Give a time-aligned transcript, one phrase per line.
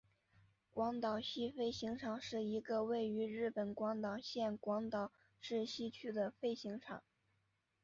[0.71, 7.03] 广岛西飞行场是一个位于日本广岛县广岛市西区的飞行场。